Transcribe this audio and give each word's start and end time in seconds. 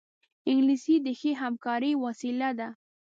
انګلیسي 0.49 0.95
د 1.05 1.07
ښې 1.19 1.31
همکارۍ 1.41 1.91
وسیله 2.05 2.49
ده 2.59 2.67